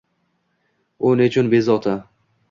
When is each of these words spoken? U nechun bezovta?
U 1.09 1.11
nechun 1.19 1.51
bezovta? 1.51 1.93